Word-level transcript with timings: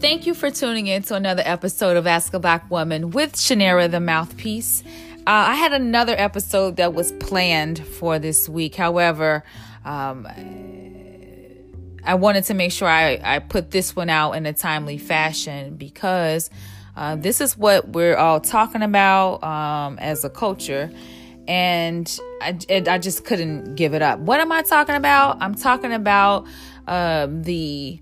Thank 0.00 0.28
you 0.28 0.34
for 0.34 0.48
tuning 0.48 0.86
in 0.86 1.02
to 1.04 1.16
another 1.16 1.42
episode 1.44 1.96
of 1.96 2.06
Ask 2.06 2.32
a 2.32 2.38
Black 2.38 2.70
Woman 2.70 3.10
with 3.10 3.32
Shanera 3.32 3.90
the 3.90 3.98
Mouthpiece. 3.98 4.84
Uh, 4.86 5.22
I 5.26 5.56
had 5.56 5.72
another 5.72 6.14
episode 6.16 6.76
that 6.76 6.94
was 6.94 7.10
planned 7.14 7.84
for 7.84 8.20
this 8.20 8.48
week. 8.48 8.76
However, 8.76 9.42
um, 9.84 10.28
I 12.04 12.14
wanted 12.14 12.44
to 12.44 12.54
make 12.54 12.70
sure 12.70 12.86
I, 12.86 13.18
I 13.24 13.40
put 13.40 13.72
this 13.72 13.96
one 13.96 14.08
out 14.08 14.32
in 14.32 14.46
a 14.46 14.52
timely 14.52 14.98
fashion 14.98 15.74
because 15.74 16.48
uh, 16.96 17.16
this 17.16 17.40
is 17.40 17.58
what 17.58 17.88
we're 17.88 18.16
all 18.16 18.38
talking 18.38 18.82
about 18.82 19.42
um, 19.42 19.98
as 19.98 20.24
a 20.24 20.30
culture. 20.30 20.92
And 21.48 22.20
I, 22.40 22.56
I 22.70 22.98
just 22.98 23.24
couldn't 23.24 23.74
give 23.74 23.94
it 23.94 24.02
up. 24.02 24.20
What 24.20 24.38
am 24.38 24.52
I 24.52 24.62
talking 24.62 24.94
about? 24.94 25.38
I'm 25.40 25.56
talking 25.56 25.92
about 25.92 26.46
uh, 26.86 27.26
the 27.28 28.00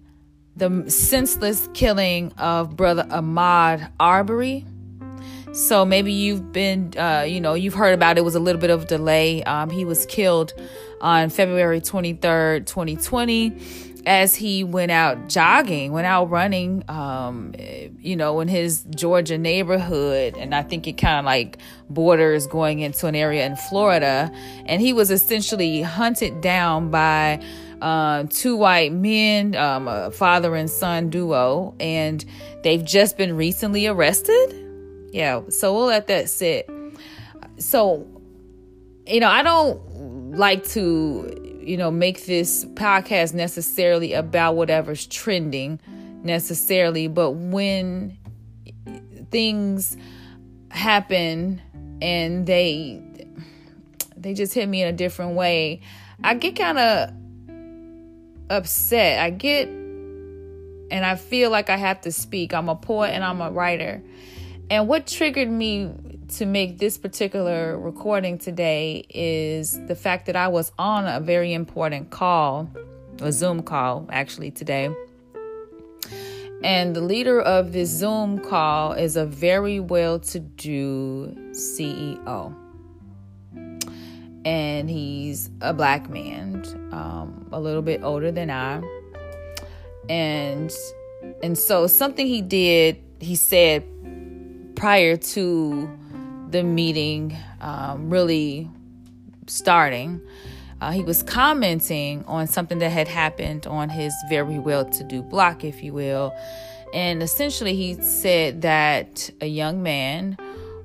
the 0.57 0.91
senseless 0.91 1.69
killing 1.75 2.33
of 2.39 2.77
brother 2.77 3.05
Ahmaud 3.11 3.91
Arbery. 4.01 4.65
So 5.53 5.85
maybe 5.85 6.13
you've 6.13 6.53
been, 6.53 6.93
uh, 6.99 7.25
you 7.27 7.41
know, 7.41 7.55
you've 7.55 7.75
heard 7.75 7.95
about 7.95 8.17
it. 8.17 8.21
it 8.21 8.25
was 8.25 8.35
a 8.35 8.41
little 8.41 8.61
bit 8.61 8.71
of 8.71 8.87
delay. 8.87 9.43
Um, 9.45 9.71
he 9.71 9.85
was 9.85 10.05
killed 10.07 10.53
on 11.01 11.31
February 11.31 11.81
23rd, 11.81 12.67
2020, 12.67 13.53
as 14.07 14.35
he 14.35 14.65
went 14.65 14.91
out 14.91 15.29
jogging, 15.29 15.93
went 15.93 16.07
out 16.07 16.31
running, 16.31 16.85
um, 16.89 17.55
you 17.99 18.17
know, 18.17 18.41
in 18.41 18.49
his 18.49 18.83
Georgia 18.91 19.39
neighborhood. 19.39 20.37
And 20.37 20.55
I 20.55 20.63
think 20.63 20.87
it 20.87 20.99
kind 20.99 21.19
of 21.19 21.25
like 21.25 21.59
borders 21.91 22.47
going 22.47 22.81
into 22.81 23.07
an 23.07 23.15
area 23.15 23.47
in 23.47 23.57
Florida. 23.57 24.31
And 24.67 24.81
he 24.81 24.93
was 24.93 25.11
essentially 25.11 25.83
hunted 25.83 26.41
down 26.41 26.91
by 26.91 27.43
uh, 27.81 28.25
two 28.31 28.57
white 28.57 28.93
men, 28.93 29.55
um, 29.55 29.89
a 29.89 30.11
father 30.11 30.55
and 30.55 30.71
son 30.71 31.11
duo, 31.11 31.75
and 31.79 32.25
they've 32.63 32.85
just 32.85 33.17
been 33.17 33.37
recently 33.37 33.87
arrested. 33.87 34.63
Yeah, 35.13 35.43
so 35.49 35.75
we'll 35.75 35.87
let 35.87 36.09
that 36.09 36.29
sit. 36.29 36.69
So, 37.59 38.07
you 39.07 39.21
know, 39.21 39.29
I 39.29 39.43
don't 39.43 40.33
like 40.37 40.67
to, 40.69 41.61
you 41.63 41.77
know, 41.77 41.91
make 41.91 42.27
this 42.27 42.65
podcast 42.65 43.35
necessarily 43.35 44.13
about 44.13 44.57
whatever's 44.57 45.07
trending 45.07 45.81
necessarily, 46.23 47.09
but 47.09 47.33
when 47.33 48.19
things 49.31 49.97
happen 50.71 51.63
and 52.03 52.47
they 52.47 53.03
they 54.17 54.35
just 54.35 54.53
hit 54.55 54.69
me 54.69 54.83
in 54.83 54.89
a 54.89 54.93
different 54.93 55.35
way, 55.35 55.81
I 56.23 56.35
get 56.35 56.57
kind 56.57 56.79
of 56.79 57.11
upset. 58.51 59.21
I 59.21 59.31
get 59.31 59.69
and 59.69 61.05
I 61.05 61.17
feel 61.17 61.51
like 61.51 61.71
I 61.71 61.77
have 61.77 62.01
to 62.03 62.13
speak. 62.13 62.55
I'm 62.55 62.69
a 62.69 62.77
poet 62.77 63.09
and 63.09 63.25
I'm 63.25 63.41
a 63.41 63.51
writer. 63.51 64.03
And 64.71 64.89
what 64.89 65.07
triggered 65.07 65.51
me 65.51 65.93
to 66.29 66.47
make 66.47 66.79
this 66.79 66.99
particular 66.99 67.79
recording 67.79 68.39
today 68.39 69.07
is 69.09 69.79
the 69.87 69.95
fact 69.95 70.27
that 70.27 70.37
I 70.37 70.49
was 70.49 70.73
on 70.79 71.07
a 71.07 71.21
very 71.21 71.53
important 71.53 72.11
call, 72.11 72.71
a 73.21 73.33
Zoom 73.33 73.63
call 73.63 74.07
actually 74.11 74.51
today. 74.51 74.91
And 76.63 76.97
the 76.97 77.01
leader 77.01 77.41
of 77.41 77.73
this 77.73 77.91
Zoom 77.91 78.41
call 78.41 78.93
is 78.93 79.17
a 79.17 79.27
very 79.27 79.79
well 79.79 80.19
to 80.21 80.41
do 80.41 81.37
CEO 81.51 82.66
and 84.47 84.89
he's 84.89 85.51
a 85.61 85.75
black 85.75 86.09
man, 86.09 86.65
um, 86.93 87.49
a 87.51 87.61
little 87.61 87.83
bit 87.83 88.05
older 88.05 88.31
than 88.31 88.49
I. 88.49 88.81
And 90.09 90.73
and 91.43 91.59
so 91.59 91.89
something 91.89 92.29
he 92.29 92.43
did, 92.43 93.03
he 93.19 93.35
said 93.35 93.85
prior 94.77 95.17
to 95.17 95.91
the 96.51 96.63
meeting 96.63 97.37
um, 97.61 98.09
really 98.09 98.71
starting, 99.49 100.21
uh, 100.81 100.93
he 100.93 101.03
was 101.03 101.25
commenting 101.25 102.25
on 102.27 102.47
something 102.47 102.79
that 102.79 102.91
had 102.91 103.09
happened 103.09 103.67
on 103.67 103.89
his 103.89 104.15
very 104.29 104.61
well-to-do 104.61 105.23
block, 105.23 105.65
if 105.65 105.83
you 105.83 105.93
will. 105.93 106.33
And 106.95 107.21
essentially, 107.21 107.75
he 107.75 107.95
said 107.95 108.63
that 108.63 109.29
a 109.41 109.47
young 109.47 109.83
man 109.83 110.37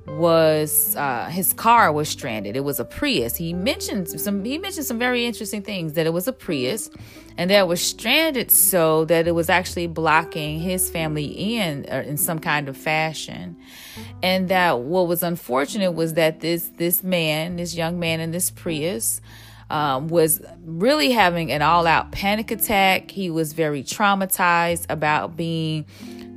was 0.06 0.96
uh, 0.96 1.26
his 1.26 1.52
car 1.52 1.92
was 1.92 2.08
stranded. 2.08 2.56
It 2.56 2.64
was 2.64 2.80
a 2.80 2.84
Prius. 2.84 3.36
He 3.36 3.52
mentioned 3.52 4.08
some. 4.20 4.44
He 4.44 4.58
mentioned 4.58 4.86
some 4.86 4.98
very 4.98 5.24
interesting 5.24 5.62
things. 5.62 5.92
That 5.92 6.06
it 6.06 6.12
was 6.12 6.26
a 6.26 6.32
Prius, 6.32 6.90
and 7.36 7.50
that 7.50 7.68
was 7.68 7.80
stranded 7.80 8.50
so 8.50 9.04
that 9.06 9.28
it 9.28 9.32
was 9.32 9.48
actually 9.48 9.86
blocking 9.86 10.60
his 10.60 10.90
family 10.90 11.26
in 11.26 11.86
uh, 11.90 12.02
in 12.06 12.16
some 12.16 12.38
kind 12.40 12.68
of 12.68 12.76
fashion. 12.76 13.56
And 14.22 14.48
that 14.48 14.80
what 14.80 15.06
was 15.06 15.22
unfortunate 15.22 15.92
was 15.92 16.14
that 16.14 16.40
this 16.40 16.70
this 16.76 17.02
man, 17.02 17.56
this 17.56 17.74
young 17.74 17.98
man 17.98 18.20
in 18.20 18.30
this 18.32 18.50
Prius. 18.50 19.20
Um, 19.70 20.08
was 20.08 20.42
really 20.66 21.12
having 21.12 21.50
an 21.50 21.62
all 21.62 21.86
out 21.86 22.12
panic 22.12 22.50
attack. 22.50 23.10
He 23.10 23.30
was 23.30 23.54
very 23.54 23.82
traumatized 23.82 24.84
about 24.90 25.34
being 25.34 25.86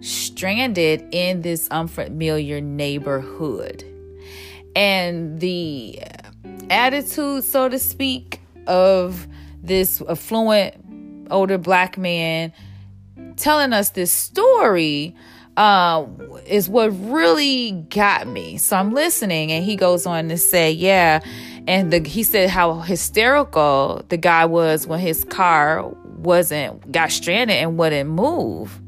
stranded 0.06 1.06
in 1.12 1.42
this 1.42 1.68
unfamiliar 1.70 2.62
neighborhood. 2.62 3.84
And 4.76 5.40
the 5.40 6.02
attitude, 6.70 7.44
so 7.44 7.70
to 7.70 7.80
speak, 7.80 8.42
of 8.68 9.28
this 9.62 10.02
affluent 10.08 10.76
older 11.30 11.58
black 11.58 11.98
man 11.98 12.54
telling 13.38 13.74
us 13.74 13.92
this 13.92 14.12
story 14.12 15.16
uh, 15.58 16.06
is 16.46 16.68
what 16.68 16.90
really 16.90 17.72
got 17.90 18.28
me. 18.28 18.58
So 18.58 18.76
I'm 18.76 18.94
listening, 18.94 19.52
and 19.52 19.64
he 19.64 19.76
goes 19.76 20.06
on 20.06 20.30
to 20.30 20.38
say, 20.38 20.72
"Yeah," 20.72 21.22
and 21.68 21.94
the, 21.94 22.00
he 22.08 22.24
said 22.24 22.50
how 22.50 22.80
hysterical 22.80 24.04
the 24.10 24.18
guy 24.18 24.46
was 24.46 24.86
when 24.86 25.00
his 25.00 25.24
car 25.24 25.88
wasn't 26.18 26.92
got 26.92 27.12
stranded 27.12 27.56
and 27.58 27.78
wouldn't 27.78 28.10
move. 28.10 28.82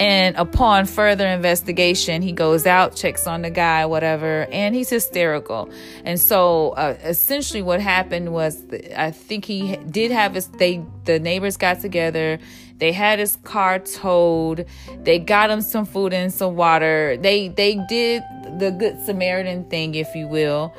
And 0.00 0.34
upon 0.36 0.86
further 0.86 1.26
investigation, 1.26 2.22
he 2.22 2.32
goes 2.32 2.64
out, 2.64 2.96
checks 2.96 3.26
on 3.26 3.42
the 3.42 3.50
guy, 3.50 3.84
whatever, 3.84 4.46
and 4.50 4.74
he's 4.74 4.88
hysterical. 4.88 5.68
And 6.06 6.18
so, 6.18 6.70
uh, 6.70 6.96
essentially, 7.04 7.60
what 7.60 7.82
happened 7.82 8.32
was, 8.32 8.64
I 8.96 9.10
think 9.10 9.44
he 9.44 9.76
did 9.76 10.10
have 10.10 10.34
his. 10.34 10.46
They 10.48 10.82
the 11.04 11.20
neighbors 11.20 11.58
got 11.58 11.80
together. 11.80 12.38
They 12.78 12.92
had 12.92 13.18
his 13.18 13.36
car 13.44 13.78
towed. 13.78 14.64
They 15.02 15.18
got 15.18 15.50
him 15.50 15.60
some 15.60 15.84
food 15.84 16.14
and 16.14 16.32
some 16.32 16.56
water. 16.56 17.18
They 17.18 17.48
they 17.48 17.74
did 17.86 18.22
the 18.58 18.70
good 18.70 19.04
Samaritan 19.04 19.68
thing, 19.68 19.94
if 19.94 20.14
you 20.14 20.26
will. 20.26 20.74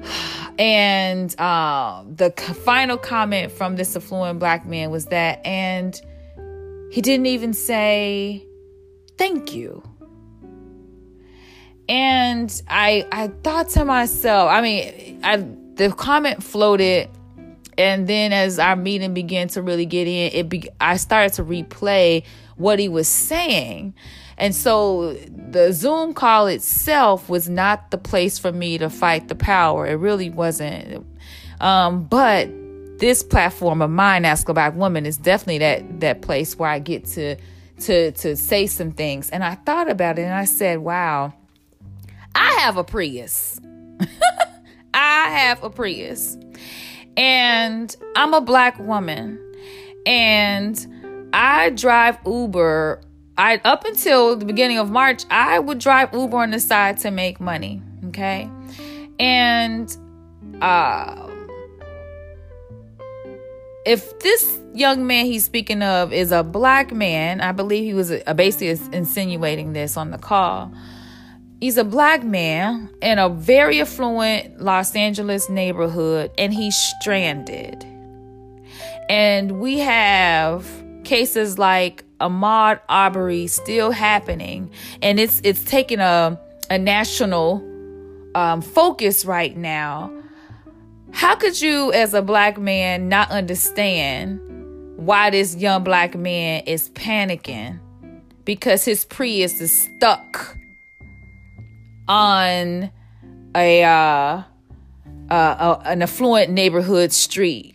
And 0.58 1.34
uh, 1.40 2.04
the 2.06 2.30
final 2.30 2.98
comment 2.98 3.50
from 3.50 3.76
this 3.76 3.96
affluent 3.96 4.38
black 4.38 4.66
man 4.66 4.90
was 4.90 5.06
that, 5.06 5.40
and 5.46 5.98
he 6.92 7.00
didn't 7.00 7.24
even 7.24 7.54
say 7.54 8.46
thank 9.16 9.54
you. 9.54 9.82
And 11.88 12.62
I 12.68 13.06
I 13.10 13.28
thought 13.28 13.70
to 13.70 13.86
myself, 13.86 14.50
I 14.50 14.60
mean, 14.60 15.20
I 15.24 15.36
the 15.74 15.90
comment 15.96 16.42
floated 16.42 17.08
and 17.78 18.06
then 18.06 18.34
as 18.34 18.58
our 18.58 18.76
meeting 18.76 19.14
began 19.14 19.48
to 19.48 19.62
really 19.62 19.86
get 19.86 20.06
in, 20.06 20.32
it 20.34 20.48
be, 20.50 20.68
I 20.78 20.98
started 20.98 21.32
to 21.36 21.44
replay 21.44 22.24
what 22.56 22.78
he 22.78 22.90
was 22.90 23.08
saying. 23.08 23.94
And 24.36 24.54
so 24.54 25.14
the 25.14 25.72
Zoom 25.72 26.12
call 26.12 26.46
itself 26.46 27.30
was 27.30 27.48
not 27.48 27.90
the 27.90 27.96
place 27.96 28.38
for 28.38 28.52
me 28.52 28.76
to 28.76 28.90
fight 28.90 29.28
the 29.28 29.34
power. 29.34 29.86
It 29.86 29.94
really 29.94 30.28
wasn't. 30.28 31.06
Um, 31.58 32.04
but 32.04 32.50
this 33.02 33.24
platform 33.24 33.82
of 33.82 33.90
mine, 33.90 34.24
Ask 34.24 34.48
a 34.48 34.54
Black 34.54 34.76
Woman, 34.76 35.06
is 35.06 35.16
definitely 35.16 35.58
that 35.58 36.00
that 36.00 36.22
place 36.22 36.56
where 36.56 36.70
I 36.70 36.78
get 36.78 37.04
to 37.06 37.36
to 37.80 38.12
to 38.12 38.36
say 38.36 38.68
some 38.68 38.92
things. 38.92 39.28
And 39.28 39.42
I 39.42 39.56
thought 39.56 39.90
about 39.90 40.20
it 40.20 40.22
and 40.22 40.32
I 40.32 40.44
said, 40.44 40.78
wow, 40.78 41.34
I 42.36 42.52
have 42.60 42.76
a 42.76 42.84
Prius. 42.84 43.60
I 44.94 45.30
have 45.30 45.64
a 45.64 45.68
Prius. 45.68 46.38
And 47.16 47.94
I'm 48.14 48.34
a 48.34 48.40
black 48.40 48.78
woman. 48.78 49.36
And 50.06 51.28
I 51.32 51.70
drive 51.70 52.18
Uber. 52.24 53.00
I 53.36 53.60
up 53.64 53.84
until 53.84 54.36
the 54.36 54.44
beginning 54.44 54.78
of 54.78 54.90
March, 54.90 55.24
I 55.28 55.58
would 55.58 55.80
drive 55.80 56.14
Uber 56.14 56.36
on 56.36 56.52
the 56.52 56.60
side 56.60 56.98
to 56.98 57.10
make 57.10 57.40
money. 57.40 57.82
Okay. 58.04 58.48
And 59.18 59.96
uh 60.60 61.31
if 63.84 64.18
this 64.20 64.60
young 64.74 65.06
man 65.06 65.26
he's 65.26 65.44
speaking 65.44 65.82
of 65.82 66.12
is 66.12 66.32
a 66.32 66.42
black 66.42 66.92
man, 66.92 67.40
I 67.40 67.52
believe 67.52 67.84
he 67.84 67.94
was 67.94 68.12
basically 68.34 68.70
insinuating 68.96 69.72
this 69.72 69.96
on 69.96 70.10
the 70.10 70.18
call. 70.18 70.72
He's 71.60 71.76
a 71.76 71.84
black 71.84 72.24
man 72.24 72.90
in 73.00 73.18
a 73.18 73.28
very 73.28 73.80
affluent 73.80 74.60
Los 74.60 74.96
Angeles 74.96 75.48
neighborhood, 75.48 76.32
and 76.36 76.52
he's 76.52 76.76
stranded. 76.76 77.84
And 79.08 79.60
we 79.60 79.78
have 79.78 80.66
cases 81.04 81.58
like 81.58 82.04
Ahmaud 82.20 82.80
Arbery 82.88 83.46
still 83.46 83.90
happening, 83.90 84.70
and 85.02 85.20
it's 85.20 85.40
it's 85.44 85.64
taking 85.64 86.00
a 86.00 86.40
a 86.70 86.78
national 86.78 87.62
um, 88.34 88.62
focus 88.62 89.24
right 89.24 89.56
now. 89.56 90.10
How 91.12 91.36
could 91.36 91.60
you, 91.60 91.92
as 91.92 92.14
a 92.14 92.22
black 92.22 92.58
man, 92.58 93.08
not 93.08 93.30
understand 93.30 94.40
why 94.96 95.30
this 95.30 95.56
young 95.56 95.84
black 95.84 96.14
man 96.16 96.62
is 96.66 96.90
panicking? 96.90 97.78
Because 98.44 98.84
his 98.84 99.04
Prius 99.04 99.60
is 99.60 99.88
stuck 99.96 100.56
on 102.08 102.90
a 103.54 103.84
uh, 103.84 104.42
uh, 105.30 105.82
an 105.84 106.02
affluent 106.02 106.50
neighborhood 106.50 107.12
street 107.12 107.71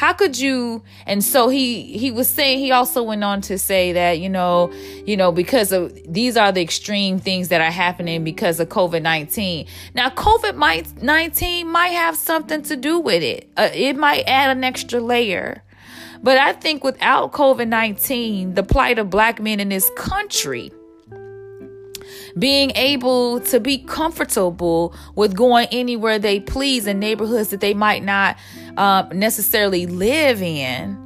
how 0.00 0.14
could 0.14 0.38
you 0.38 0.82
and 1.06 1.22
so 1.22 1.50
he 1.50 1.82
he 1.98 2.10
was 2.10 2.26
saying 2.26 2.58
he 2.58 2.72
also 2.72 3.02
went 3.02 3.22
on 3.22 3.42
to 3.42 3.58
say 3.58 3.92
that 3.92 4.18
you 4.18 4.30
know 4.30 4.72
you 5.04 5.14
know 5.14 5.30
because 5.30 5.72
of 5.72 5.92
these 6.10 6.38
are 6.38 6.50
the 6.52 6.62
extreme 6.62 7.18
things 7.18 7.48
that 7.48 7.60
are 7.60 7.70
happening 7.70 8.24
because 8.24 8.58
of 8.60 8.70
covid-19 8.70 9.68
now 9.94 10.08
covid-19 10.08 11.66
might 11.66 11.88
have 11.88 12.16
something 12.16 12.62
to 12.62 12.76
do 12.76 12.98
with 12.98 13.22
it. 13.22 13.50
Uh, 13.58 13.68
it 13.74 13.94
might 13.94 14.22
add 14.26 14.56
an 14.56 14.64
extra 14.64 15.00
layer. 15.00 15.62
But 16.22 16.38
i 16.38 16.54
think 16.54 16.82
without 16.82 17.32
covid-19 17.32 18.54
the 18.54 18.62
plight 18.62 18.98
of 18.98 19.10
black 19.10 19.38
men 19.38 19.60
in 19.60 19.68
this 19.68 19.90
country 19.96 20.72
being 22.38 22.70
able 22.74 23.40
to 23.40 23.60
be 23.60 23.78
comfortable 23.78 24.94
with 25.14 25.34
going 25.34 25.66
anywhere 25.70 26.18
they 26.18 26.40
please 26.40 26.86
in 26.86 26.98
neighborhoods 27.00 27.50
that 27.50 27.60
they 27.60 27.74
might 27.74 28.02
not 28.02 28.36
uh, 28.80 29.06
necessarily 29.12 29.84
live 29.84 30.40
in 30.40 30.96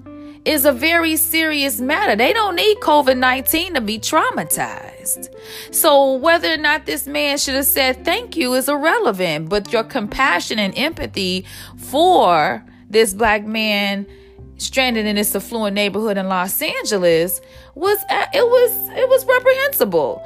is 0.45 0.65
a 0.65 0.71
very 0.73 1.17
serious 1.17 1.81
matter. 1.81 2.15
They 2.15 2.33
don't 2.33 2.55
need 2.55 2.79
COVID 2.79 3.19
19 3.19 3.75
to 3.75 3.81
be 3.81 3.99
traumatized. 3.99 5.35
So, 5.73 6.15
whether 6.15 6.53
or 6.53 6.57
not 6.57 6.87
this 6.87 7.09
man 7.09 7.37
should 7.37 7.55
have 7.55 7.67
said 7.67 8.05
thank 8.05 8.37
you 8.37 8.55
is 8.55 8.69
irrelevant, 8.69 9.49
but 9.49 9.73
your 9.73 9.83
compassion 9.83 10.61
and 10.61 10.73
empathy 10.79 11.47
for 11.77 12.65
this 12.89 13.13
black 13.13 13.45
man 13.45 14.07
stranded 14.57 15.05
in 15.05 15.17
this 15.17 15.35
affluent 15.35 15.75
neighborhood 15.75 16.17
in 16.17 16.29
Los 16.29 16.63
Angeles 16.63 17.41
was 17.75 17.99
uh, 18.09 18.27
it 18.33 18.47
was 18.47 18.71
it 18.97 19.09
was 19.09 19.27
reprehensible. 19.27 20.25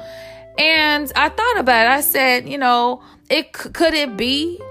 And 0.59 1.11
I 1.15 1.29
thought 1.29 1.57
about 1.57 1.87
it. 1.87 1.89
I 1.89 2.01
said, 2.01 2.47
you 2.47 2.59
know, 2.59 3.01
it 3.27 3.53
could 3.53 3.95
it 3.95 4.15
be 4.15 4.61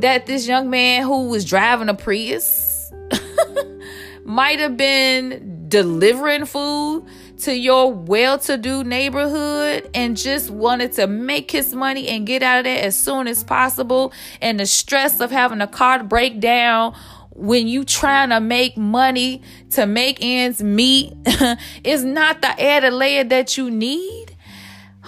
that 0.00 0.26
this 0.26 0.46
young 0.46 0.70
man 0.70 1.02
who 1.02 1.28
was 1.28 1.44
driving 1.44 1.88
a 1.88 1.94
Prius 1.94 2.92
might 4.24 4.58
have 4.58 4.76
been 4.76 5.66
delivering 5.68 6.44
food 6.44 7.04
to 7.38 7.54
your 7.54 7.92
well-to-do 7.92 8.84
neighborhood 8.84 9.90
and 9.94 10.16
just 10.16 10.50
wanted 10.50 10.92
to 10.92 11.06
make 11.06 11.50
his 11.50 11.74
money 11.74 12.08
and 12.08 12.26
get 12.26 12.42
out 12.42 12.58
of 12.58 12.64
there 12.64 12.82
as 12.82 12.96
soon 12.96 13.26
as 13.26 13.44
possible. 13.44 14.12
And 14.40 14.58
the 14.58 14.66
stress 14.66 15.20
of 15.20 15.30
having 15.30 15.60
a 15.60 15.66
car 15.66 16.02
break 16.02 16.40
down 16.40 16.96
when 17.30 17.68
you 17.68 17.84
trying 17.84 18.30
to 18.30 18.40
make 18.40 18.76
money 18.76 19.42
to 19.70 19.86
make 19.86 20.18
ends 20.20 20.62
meet 20.62 21.12
is 21.84 22.02
not 22.04 22.40
the 22.40 22.60
added 22.60 22.92
layer 22.92 23.24
that 23.24 23.56
you 23.58 23.70
need. 23.70 24.34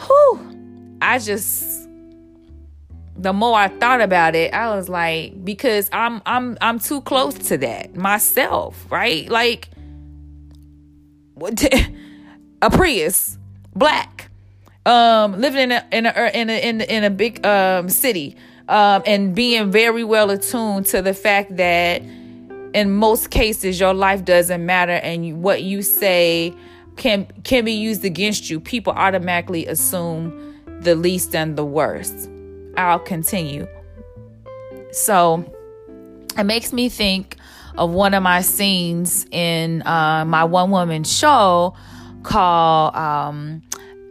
Whew, 0.06 0.96
I 1.00 1.18
just 1.18 1.67
the 3.18 3.32
more 3.32 3.58
I 3.58 3.68
thought 3.68 4.00
about 4.00 4.36
it, 4.36 4.54
I 4.54 4.74
was 4.74 4.88
like, 4.88 5.44
because 5.44 5.90
I'm 5.92 6.22
I'm 6.24 6.56
I'm 6.60 6.78
too 6.78 7.00
close 7.00 7.34
to 7.48 7.58
that 7.58 7.96
myself, 7.96 8.86
right? 8.90 9.28
Like 9.28 9.68
what 11.34 11.62
a 12.62 12.70
Prius, 12.70 13.36
black, 13.74 14.30
um, 14.86 15.40
living 15.40 15.62
in 15.62 15.72
a 15.72 15.86
in 15.90 16.06
a 16.06 16.30
in 16.32 16.50
a 16.50 16.68
in 16.68 16.80
a, 16.80 16.84
in 16.84 17.04
a 17.04 17.10
big 17.10 17.44
um 17.44 17.88
city, 17.88 18.36
um, 18.68 19.02
and 19.04 19.34
being 19.34 19.72
very 19.72 20.04
well 20.04 20.30
attuned 20.30 20.86
to 20.86 21.02
the 21.02 21.14
fact 21.14 21.56
that 21.56 22.00
in 22.74 22.92
most 22.92 23.30
cases 23.30 23.80
your 23.80 23.94
life 23.94 24.24
doesn't 24.24 24.64
matter 24.64 24.92
and 24.92 25.26
you, 25.26 25.34
what 25.34 25.62
you 25.62 25.82
say 25.82 26.54
can 26.96 27.26
can 27.42 27.64
be 27.64 27.72
used 27.72 28.04
against 28.04 28.48
you, 28.48 28.60
people 28.60 28.92
automatically 28.92 29.66
assume 29.66 30.54
the 30.82 30.94
least 30.94 31.34
and 31.34 31.56
the 31.56 31.64
worst. 31.64 32.30
I'll 32.78 32.98
continue. 33.00 33.66
So 34.92 35.44
it 36.38 36.44
makes 36.44 36.72
me 36.72 36.88
think 36.88 37.36
of 37.76 37.90
one 37.90 38.14
of 38.14 38.22
my 38.22 38.40
scenes 38.40 39.26
in 39.30 39.82
uh, 39.86 40.24
my 40.24 40.44
one 40.44 40.70
woman 40.70 41.04
show 41.04 41.74
called 42.22 42.94
um, 42.94 43.62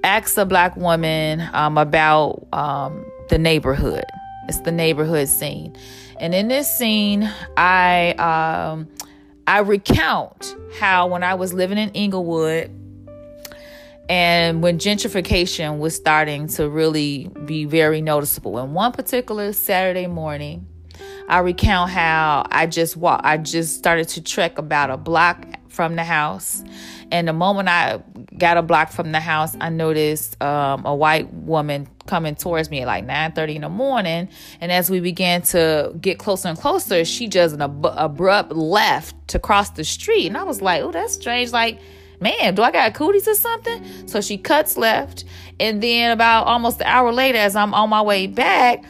Ask 0.03 0.37
a 0.37 0.45
Black 0.45 0.75
Woman 0.75 1.47
um, 1.53 1.77
about 1.77 2.47
um, 2.53 3.05
the 3.29 3.37
neighborhood. 3.37 4.05
It's 4.47 4.59
the 4.61 4.71
neighborhood 4.71 5.27
scene. 5.27 5.75
And 6.19 6.33
in 6.33 6.47
this 6.47 6.71
scene, 6.71 7.31
I 7.57 8.11
um, 8.13 8.87
I 9.47 9.59
recount 9.59 10.55
how 10.79 11.07
when 11.07 11.23
I 11.23 11.35
was 11.35 11.53
living 11.53 11.77
in 11.77 11.89
Inglewood 11.91 12.71
and 14.09 14.63
when 14.63 14.79
gentrification 14.79 15.79
was 15.79 15.95
starting 15.95 16.47
to 16.47 16.69
really 16.69 17.29
be 17.45 17.65
very 17.65 18.01
noticeable. 18.01 18.57
And 18.57 18.73
one 18.73 18.91
particular 18.91 19.53
Saturday 19.53 20.07
morning, 20.07 20.67
I 21.27 21.39
recount 21.39 21.91
how 21.91 22.45
I 22.49 22.67
just 22.67 22.95
walked, 22.95 23.25
I 23.25 23.37
just 23.37 23.77
started 23.77 24.07
to 24.09 24.21
trek 24.21 24.57
about 24.57 24.89
a 24.89 24.97
block 24.97 25.45
from 25.67 25.95
the 25.95 26.03
house. 26.03 26.63
And 27.11 27.27
the 27.27 27.33
moment 27.33 27.69
I 27.69 28.01
got 28.37 28.57
a 28.57 28.61
block 28.61 28.91
from 28.91 29.11
the 29.11 29.19
house, 29.19 29.55
I 29.61 29.69
noticed 29.69 30.41
um, 30.41 30.85
a 30.85 30.95
white 30.95 31.31
woman 31.33 31.87
coming 32.07 32.35
towards 32.35 32.69
me 32.69 32.81
at 32.81 32.87
like 32.87 33.05
9:30 33.05 33.55
in 33.55 33.61
the 33.61 33.69
morning. 33.69 34.29
And 34.59 34.71
as 34.71 34.89
we 34.89 34.99
began 34.99 35.41
to 35.43 35.93
get 35.99 36.17
closer 36.17 36.49
and 36.49 36.57
closer, 36.57 37.05
she 37.05 37.27
just 37.27 37.53
an 37.53 37.61
ab- 37.61 37.93
abrupt 37.95 38.53
left 38.53 39.15
to 39.29 39.39
cross 39.39 39.69
the 39.69 39.83
street. 39.83 40.27
And 40.27 40.37
I 40.37 40.43
was 40.43 40.61
like, 40.61 40.81
"Oh, 40.81 40.91
that's 40.91 41.13
strange." 41.13 41.51
Like, 41.51 41.79
man, 42.19 42.55
do 42.55 42.61
I 42.61 42.71
got 42.71 42.93
cooties 42.93 43.27
or 43.27 43.35
something? 43.35 44.07
So 44.07 44.21
she 44.21 44.37
cuts 44.37 44.77
left, 44.77 45.23
and 45.59 45.81
then 45.81 46.11
about 46.11 46.47
almost 46.47 46.81
an 46.81 46.87
hour 46.87 47.11
later, 47.11 47.37
as 47.37 47.55
I'm 47.55 47.73
on 47.73 47.89
my 47.89 48.01
way 48.01 48.27
back, 48.27 48.83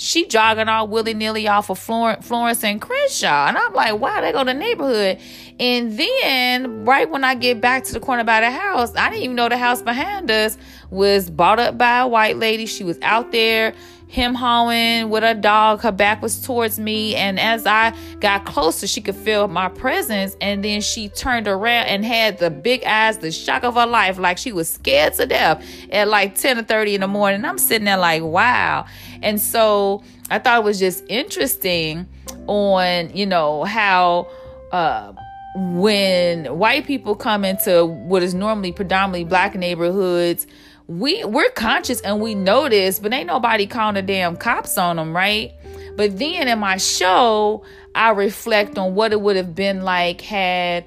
she 0.00 0.26
jogging 0.26 0.68
all 0.68 0.86
willy 0.86 1.12
nilly 1.12 1.48
off 1.48 1.70
of 1.70 1.78
Florence 1.78 2.62
and 2.62 2.80
Crenshaw. 2.80 3.48
And 3.48 3.58
I'm 3.58 3.72
like, 3.72 3.98
wow, 3.98 4.20
they 4.20 4.30
go 4.30 4.38
to 4.38 4.44
the 4.44 4.54
neighborhood. 4.54 5.18
And 5.58 5.98
then 5.98 6.84
right 6.84 7.10
when 7.10 7.24
I 7.24 7.34
get 7.34 7.60
back 7.60 7.82
to 7.82 7.92
the 7.92 7.98
corner 7.98 8.22
by 8.22 8.40
the 8.40 8.50
house, 8.52 8.94
I 8.94 9.10
didn't 9.10 9.24
even 9.24 9.34
know 9.34 9.48
the 9.48 9.58
house 9.58 9.82
behind 9.82 10.30
us 10.30 10.56
was 10.90 11.30
bought 11.30 11.58
up 11.58 11.76
by 11.76 11.98
a 11.98 12.06
white 12.06 12.36
lady. 12.36 12.66
She 12.66 12.84
was 12.84 12.96
out 13.02 13.32
there 13.32 13.74
him 14.08 14.34
hawing 14.34 15.10
with 15.10 15.22
a 15.22 15.34
dog. 15.34 15.82
Her 15.82 15.92
back 15.92 16.22
was 16.22 16.40
towards 16.40 16.78
me. 16.78 17.14
And 17.14 17.38
as 17.38 17.66
I 17.66 17.94
got 18.20 18.46
closer, 18.46 18.86
she 18.86 19.02
could 19.02 19.14
feel 19.14 19.48
my 19.48 19.68
presence. 19.68 20.34
And 20.40 20.64
then 20.64 20.80
she 20.80 21.10
turned 21.10 21.46
around 21.46 21.86
and 21.86 22.04
had 22.04 22.38
the 22.38 22.50
big 22.50 22.82
eyes, 22.84 23.18
the 23.18 23.30
shock 23.30 23.64
of 23.64 23.74
her 23.74 23.86
life, 23.86 24.18
like 24.18 24.38
she 24.38 24.50
was 24.50 24.68
scared 24.68 25.12
to 25.14 25.26
death 25.26 25.62
at 25.92 26.08
like 26.08 26.34
10 26.34 26.58
or 26.58 26.62
30 26.62 26.96
in 26.96 27.00
the 27.02 27.08
morning. 27.08 27.44
I'm 27.44 27.58
sitting 27.58 27.84
there 27.84 27.98
like, 27.98 28.22
wow. 28.22 28.86
And 29.22 29.38
so 29.38 30.02
I 30.30 30.38
thought 30.38 30.60
it 30.60 30.64
was 30.64 30.78
just 30.78 31.04
interesting 31.08 32.06
on, 32.46 33.14
you 33.14 33.26
know, 33.26 33.64
how 33.64 34.28
uh 34.72 35.12
when 35.54 36.44
white 36.58 36.86
people 36.86 37.16
come 37.16 37.44
into 37.44 37.84
what 37.84 38.22
is 38.22 38.34
normally 38.34 38.70
predominantly 38.70 39.24
black 39.24 39.54
neighborhoods 39.54 40.46
we 40.88 41.22
we're 41.22 41.50
conscious 41.50 42.00
and 42.00 42.20
we 42.20 42.34
know 42.34 42.68
this, 42.68 42.98
but 42.98 43.12
ain't 43.12 43.26
nobody 43.26 43.66
calling 43.66 43.94
the 43.94 44.02
damn 44.02 44.36
cops 44.36 44.76
on 44.78 44.96
them, 44.96 45.14
right? 45.14 45.52
But 45.96 46.18
then 46.18 46.48
in 46.48 46.58
my 46.58 46.78
show, 46.78 47.62
I 47.94 48.10
reflect 48.10 48.78
on 48.78 48.94
what 48.94 49.12
it 49.12 49.20
would 49.20 49.36
have 49.36 49.54
been 49.54 49.82
like 49.82 50.22
had 50.22 50.86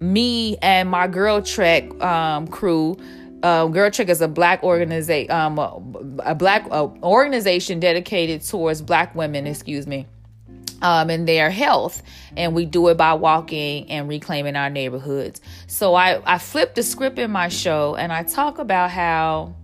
me 0.00 0.56
and 0.62 0.88
my 0.88 1.06
GirlTrek 1.06 2.02
um, 2.02 2.48
crew. 2.48 2.96
Uh, 3.42 3.66
GirlTrek 3.66 4.08
is 4.08 4.20
a 4.20 4.28
black 4.28 4.62
organization, 4.62 5.30
um, 5.30 5.58
a 6.24 6.34
black 6.34 6.66
uh, 6.70 6.86
organization 7.02 7.78
dedicated 7.78 8.42
towards 8.42 8.80
black 8.80 9.14
women. 9.14 9.46
Excuse 9.46 9.86
me 9.86 10.06
um, 10.82 11.08
and 11.08 11.26
their 11.26 11.50
health. 11.50 12.02
And 12.36 12.54
we 12.54 12.66
do 12.66 12.88
it 12.88 12.96
by 12.96 13.14
walking 13.14 13.90
and 13.90 14.08
reclaiming 14.08 14.56
our 14.56 14.68
neighborhoods. 14.68 15.40
So 15.66 15.94
I, 15.94 16.20
I 16.26 16.38
flip 16.38 16.74
the 16.74 16.82
script 16.82 17.18
in 17.18 17.30
my 17.30 17.48
show 17.48 17.94
and 17.94 18.12
I 18.12 18.24
talk 18.24 18.58
about 18.58 18.90
how 18.90 19.54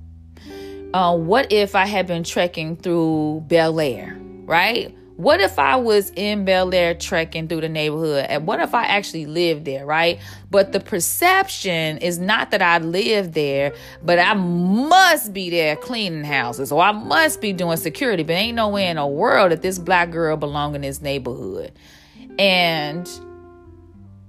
uh, 0.94 1.16
what 1.16 1.52
if 1.52 1.74
I 1.74 1.86
had 1.86 2.06
been 2.06 2.24
trekking 2.24 2.76
through 2.76 3.44
Bel 3.46 3.78
Air, 3.80 4.16
right? 4.44 4.96
What 5.18 5.40
if 5.40 5.58
I 5.58 5.74
was 5.74 6.12
in 6.14 6.44
Bel 6.44 6.72
Air 6.72 6.94
trekking 6.94 7.48
through 7.48 7.62
the 7.62 7.68
neighborhood? 7.68 8.26
And 8.28 8.46
what 8.46 8.60
if 8.60 8.72
I 8.72 8.84
actually 8.84 9.26
lived 9.26 9.64
there, 9.64 9.84
right? 9.84 10.20
But 10.48 10.70
the 10.70 10.78
perception 10.78 11.98
is 11.98 12.20
not 12.20 12.52
that 12.52 12.62
I 12.62 12.78
live 12.78 13.32
there, 13.32 13.74
but 14.00 14.20
I 14.20 14.34
must 14.34 15.32
be 15.32 15.50
there 15.50 15.74
cleaning 15.74 16.22
houses 16.22 16.70
or 16.70 16.80
I 16.80 16.92
must 16.92 17.40
be 17.40 17.52
doing 17.52 17.78
security. 17.78 18.22
But 18.22 18.34
ain't 18.34 18.54
no 18.54 18.68
way 18.68 18.86
in 18.86 18.94
the 18.94 19.08
world 19.08 19.50
that 19.50 19.60
this 19.60 19.80
black 19.80 20.12
girl 20.12 20.36
belong 20.36 20.76
in 20.76 20.82
this 20.82 21.02
neighborhood. 21.02 21.72
And 22.38 23.10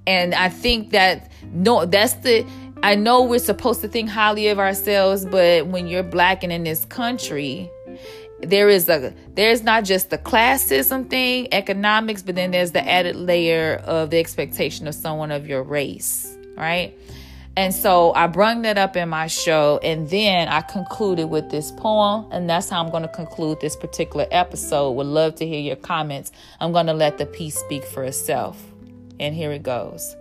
and 0.08 0.34
I 0.34 0.50
think 0.50 0.89
that 0.89 1.31
no, 1.43 1.86
that's 1.86 2.15
the 2.15 2.48
I 2.81 2.96
know 2.96 3.22
we're 3.22 3.38
supposed 3.38 3.81
to 3.81 3.88
think 3.88 4.10
highly 4.10 4.48
of 4.48 4.58
ourselves, 4.58 5.24
but 5.24 5.67
when 5.67 5.86
you're 5.86 6.01
black 6.01 6.43
and 6.43 6.51
in 6.51 6.63
this 6.63 6.86
country, 6.86 7.69
there 8.41 8.69
is 8.69 8.88
a 8.89 9.13
there's 9.34 9.63
not 9.63 9.84
just 9.84 10.10
the 10.10 10.17
classism 10.17 11.10
thing, 11.10 11.48
economics, 11.51 12.22
but 12.22 12.36
then 12.36 12.51
there's 12.51 12.72
the 12.72 12.88
added 12.88 13.15
layer 13.15 13.81
of 13.86 14.10
the 14.10 14.19
expectation 14.19 14.88
of 14.88 14.96
someone 14.96 15.31
of 15.31 15.48
your 15.48 15.63
race, 15.63 16.36
right? 16.55 16.98
And 17.58 17.74
so 17.74 18.13
I 18.13 18.27
brung 18.27 18.62
that 18.62 18.77
up 18.77 18.96
in 18.96 19.10
my 19.10 19.27
show, 19.27 19.79
and 19.84 20.10
then 20.10 20.48
I 20.48 20.62
concluded 20.62 21.29
with 21.29 21.50
this 21.50 21.72
poem, 21.72 22.25
and 22.31 22.50
that's 22.50 22.69
how 22.69 22.81
I'm 22.81 22.89
going 22.89 23.03
to 23.03 23.10
conclude 23.10 23.60
this 23.60 23.75
particular 23.75 24.27
episode. 24.31 24.91
Would 24.91 25.08
love 25.08 25.36
to 25.36 25.46
hear 25.46 25.60
your 25.60 25.75
comments. 25.75 26.31
I'm 26.62 26.72
going 26.72 26.86
to 26.86 26.93
let 26.93 27.17
the 27.17 27.25
piece 27.25 27.58
speak 27.58 27.84
for 27.84 28.03
itself. 28.05 28.63
And 29.19 29.36
here 29.36 29.51
it 29.51 29.63
goes 29.63 30.15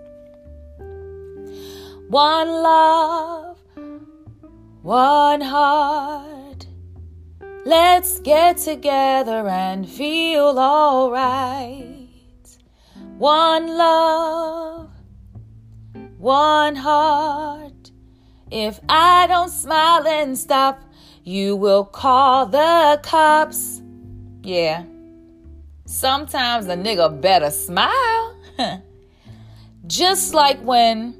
One 2.09 2.49
love, 2.49 3.57
one 4.83 5.41
heart. 5.41 6.38
Let's 7.65 8.21
get 8.21 8.59
together 8.59 9.49
and 9.49 9.88
feel 9.88 10.59
alright. 10.59 12.09
One 13.19 13.77
love 13.77 14.88
one 16.19 16.75
heart. 16.75 17.93
If 18.50 18.81
I 18.88 19.27
don't 19.29 19.50
smile 19.50 20.07
and 20.07 20.37
stop, 20.37 20.83
you 21.25 21.57
will 21.57 21.85
call 21.85 22.47
the 22.47 23.00
cops. 23.03 23.81
Yeah. 24.43 24.85
Sometimes 25.87 26.67
a 26.67 26.77
nigga 26.77 27.21
better 27.21 27.50
smile. 27.50 28.37
Just 29.87 30.35
like 30.35 30.61
when 30.61 31.15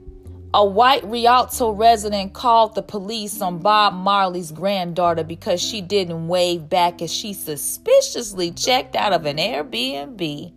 a 0.55 0.64
white 0.64 1.05
Rialto 1.05 1.71
resident 1.71 2.33
called 2.33 2.75
the 2.75 2.83
police 2.83 3.40
on 3.40 3.59
Bob 3.59 3.95
Marley's 3.95 4.50
granddaughter 4.50 5.25
because 5.25 5.61
she 5.61 5.81
didn't 5.81 6.28
wave 6.28 6.69
back 6.69 7.02
as 7.02 7.12
she 7.12 7.33
suspiciously 7.33 8.50
checked 8.50 8.97
out 8.97 9.12
of 9.12 9.26
an 9.26 9.37
Airbnb. 9.37 10.52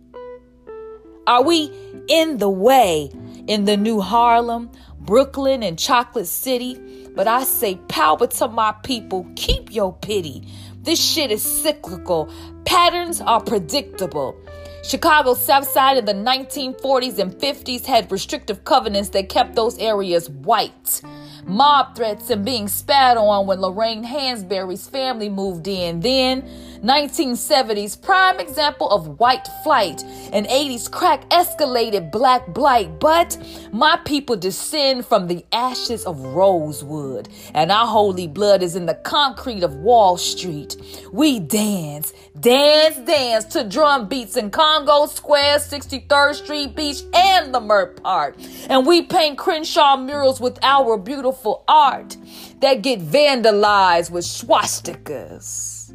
Are 1.26 1.44
we 1.44 1.70
in 2.08 2.38
the 2.38 2.50
way 2.50 3.10
in 3.46 3.64
the 3.64 3.76
new 3.76 4.00
Harlem, 4.00 4.70
Brooklyn, 4.98 5.62
and 5.62 5.78
Chocolate 5.78 6.28
City. 6.28 7.08
But 7.14 7.28
I 7.28 7.44
say, 7.44 7.76
power 7.88 8.26
to 8.26 8.48
my 8.48 8.72
people, 8.84 9.26
keep 9.36 9.72
your 9.72 9.92
pity. 9.92 10.46
This 10.82 11.02
shit 11.02 11.30
is 11.30 11.42
cyclical, 11.42 12.32
patterns 12.64 13.20
are 13.20 13.42
predictable. 13.42 14.36
Chicago's 14.82 15.40
South 15.40 15.68
Side 15.68 15.96
in 15.96 16.04
the 16.04 16.12
1940s 16.12 17.18
and 17.20 17.32
50s 17.32 17.86
had 17.86 18.10
restrictive 18.10 18.64
covenants 18.64 19.10
that 19.10 19.28
kept 19.28 19.54
those 19.54 19.78
areas 19.78 20.28
white 20.28 21.00
mob 21.44 21.96
threats 21.96 22.30
and 22.30 22.44
being 22.44 22.68
spat 22.68 23.16
on 23.16 23.46
when 23.46 23.60
Lorraine 23.60 24.04
Hansberry's 24.04 24.86
family 24.88 25.28
moved 25.28 25.66
in. 25.66 26.00
Then, 26.00 26.42
1970s, 26.82 28.00
prime 28.00 28.40
example 28.40 28.90
of 28.90 29.20
white 29.20 29.48
flight. 29.62 30.02
And 30.32 30.46
80s 30.46 30.90
crack 30.90 31.28
escalated 31.30 32.10
black 32.10 32.46
blight. 32.48 32.98
But 32.98 33.38
my 33.72 33.98
people 34.04 34.36
descend 34.36 35.06
from 35.06 35.28
the 35.28 35.44
ashes 35.52 36.04
of 36.04 36.20
Rosewood. 36.20 37.28
And 37.54 37.70
our 37.70 37.86
holy 37.86 38.26
blood 38.26 38.62
is 38.62 38.76
in 38.76 38.86
the 38.86 38.94
concrete 38.94 39.62
of 39.62 39.74
Wall 39.76 40.16
Street. 40.16 40.76
We 41.12 41.38
dance, 41.40 42.12
dance, 42.38 42.96
dance 42.98 43.44
to 43.46 43.64
drum 43.68 44.08
beats 44.08 44.36
in 44.36 44.50
Congo 44.50 45.06
Square, 45.06 45.58
63rd 45.58 46.34
Street 46.34 46.76
Beach, 46.76 47.02
and 47.14 47.54
Leimert 47.54 48.02
Park. 48.02 48.36
And 48.68 48.86
we 48.86 49.02
paint 49.02 49.38
Crenshaw 49.38 49.96
murals 49.96 50.40
with 50.40 50.58
our 50.62 50.96
beautiful 50.96 51.31
art 51.68 52.16
that 52.60 52.82
get 52.82 53.00
vandalized 53.00 54.10
with 54.10 54.24
swastikas. 54.24 55.92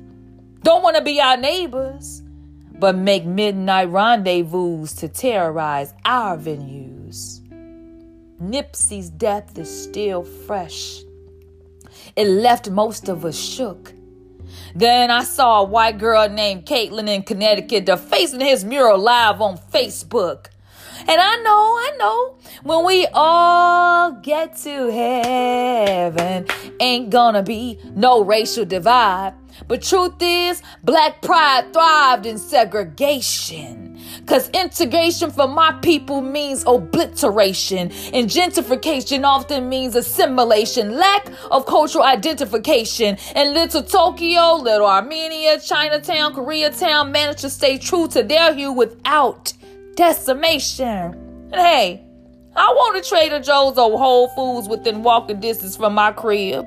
Don't 0.64 0.84
want 0.84 0.98
to 0.98 1.04
be 1.04 1.22
our 1.22 1.38
neighbors, 1.38 2.22
but 2.80 2.96
make 2.96 3.26
midnight 3.26 3.90
rendezvous 3.90 4.88
to 4.88 5.08
terrorize 5.08 5.94
our 6.06 6.38
venues. 6.38 7.42
Nipsey's 8.42 9.10
death 9.10 9.58
is 9.58 9.84
still 9.84 10.24
fresh. 10.24 11.02
It 12.16 12.28
left 12.28 12.70
most 12.70 13.10
of 13.10 13.26
us 13.26 13.38
shook. 13.38 13.94
Then 14.76 15.10
I 15.10 15.24
saw 15.24 15.62
a 15.62 15.64
white 15.64 15.98
girl 15.98 16.30
named 16.30 16.66
Caitlin 16.66 17.08
in 17.08 17.24
Connecticut 17.24 17.86
defacing 17.86 18.42
his 18.42 18.64
mural 18.64 19.00
live 19.00 19.42
on 19.42 19.58
Facebook. 19.58 20.48
And 21.00 21.22
I 21.22 21.36
know, 21.44 21.52
I 21.52 21.96
know, 22.00 22.36
when 22.64 22.86
we 22.86 23.08
all 23.14 24.12
get 24.12 24.58
to 24.58 24.92
heaven, 24.92 26.46
ain't 26.80 27.10
gonna 27.10 27.44
be 27.44 27.80
no 27.96 28.24
racial 28.24 28.66
divide. 28.66 29.34
But 29.68 29.82
truth 29.82 30.22
is, 30.22 30.62
black 30.84 31.22
pride 31.22 31.74
thrived 31.74 32.26
in 32.26 32.38
segregation. 32.38 34.00
Cause 34.26 34.50
integration 34.50 35.32
for 35.32 35.48
my 35.48 35.72
people 35.82 36.22
means 36.22 36.64
obliteration, 36.66 37.92
and 38.14 38.30
gentrification 38.30 39.24
often 39.24 39.70
means 39.70 39.96
assimilation, 39.96 40.98
lack 40.98 41.28
of 41.50 41.66
cultural 41.66 42.04
identification. 42.04 43.18
And 43.36 43.54
little 43.54 43.84
Tokyo, 43.84 44.56
little 44.56 44.88
Armenia, 44.88 45.60
Chinatown, 45.60 46.34
Koreatown 46.34 47.12
managed 47.12 47.40
to 47.40 47.50
stay 47.50 47.78
true 47.78 48.08
to 48.10 48.24
their 48.24 48.54
hue 48.54 48.72
without 48.72 49.54
decimation. 49.98 51.14
And 51.52 51.56
hey, 51.56 52.06
I 52.56 52.70
want 52.70 53.04
to 53.04 53.10
Trader 53.10 53.42
Joe's 53.42 53.78
or 53.78 53.98
Whole 53.98 54.30
Foods 54.30 54.70
within 54.70 55.04
walking 55.04 55.42
distance 55.42 55.76
from 55.76 55.94
my 55.94 56.14
crib. 56.14 56.66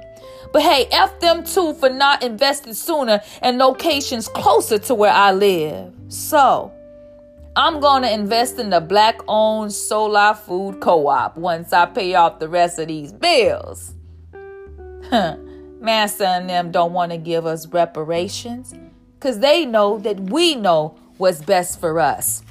But 0.53 0.63
hey, 0.63 0.87
F 0.93 1.19
them 1.21 1.45
too 1.45 1.73
for 1.75 1.89
not 1.89 2.23
investing 2.23 2.75
sooner 2.75 3.23
in 3.43 3.57
locations 3.57 4.29
closer 4.29 4.79
to 4.81 4.95
where 4.95 5.13
I 5.13 5.33
live. 5.33 5.95
So, 6.09 6.73
I'm 7.57 7.81
going 7.81 8.03
to 8.03 8.13
invest 8.13 8.59
in 8.59 8.71
the 8.71 8.81
black 8.81 9.21
owned 9.29 9.73
Solar 9.73 10.35
Food 10.35 10.81
Co 10.81 11.07
op 11.07 11.37
once 11.37 11.73
I 11.73 11.87
pay 11.87 12.15
off 12.15 12.41
the 12.41 12.49
rest 12.49 12.79
of 12.79 12.89
these 12.89 13.13
bills. 13.13 13.95
Huh. 15.09 15.37
Massa 15.81 16.29
and 16.29 16.51
them 16.51 16.71
don't 16.71 16.93
want 16.93 17.13
to 17.13 17.19
give 17.19 17.47
us 17.47 17.67
reparations 17.67 18.75
because 19.15 19.39
they 19.39 19.65
know 19.65 19.99
that 19.99 20.21
we 20.21 20.55
know 20.55 20.99
what's 21.17 21.41
best 21.41 21.81
for 21.81 22.01
us. 22.01 22.43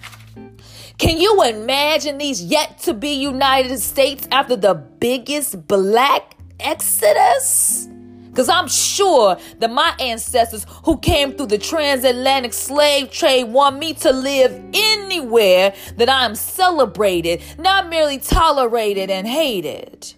Can 1.00 1.18
you 1.18 1.41
imagine 1.44 2.18
these 2.18 2.44
yet 2.44 2.77
to 2.79 2.94
be 2.94 3.12
United 3.12 3.79
States 3.79 4.27
after 4.34 4.58
the 4.58 4.74
biggest 4.74 5.65
black 5.65 6.36
exodus? 6.60 7.88
Because 8.27 8.50
I'm 8.50 8.68
sure 8.68 9.38
that 9.60 9.72
my 9.72 9.96
ancestors 10.01 10.65
who 10.84 10.98
came 10.98 11.32
through 11.32 11.48
the 11.48 11.58
transatlantic 11.58 12.51
slave 12.51 13.12
trade 13.12 13.46
want 13.46 13.79
me 13.79 13.94
to 13.94 14.12
live 14.12 14.51
anywhere 14.74 15.74
that 15.96 16.10
I'm 16.10 16.36
celebrated, 16.36 17.41
not 17.58 17.88
merely 17.88 18.18
tolerated 18.18 19.10
and 19.10 19.25
hated. 19.25 20.13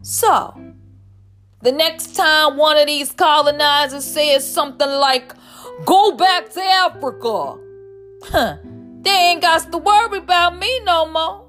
So, 0.00 0.58
the 1.60 1.72
next 1.72 2.16
time 2.16 2.56
one 2.56 2.78
of 2.78 2.86
these 2.86 3.12
colonizers 3.12 4.04
says 4.04 4.50
something 4.50 4.88
like, 4.88 5.34
go 5.84 6.16
back 6.16 6.50
to 6.52 6.62
Africa, 6.62 7.58
huh? 8.22 8.56
They 9.02 9.10
ain't 9.10 9.42
got 9.42 9.70
to 9.72 9.78
worry 9.78 10.18
about 10.18 10.58
me 10.58 10.80
no 10.84 11.06
more. 11.10 11.48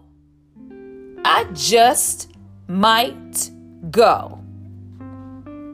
I 1.24 1.46
just 1.54 2.32
might 2.68 3.52
go. 3.92 4.40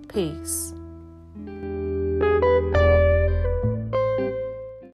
Peace. 0.10 0.69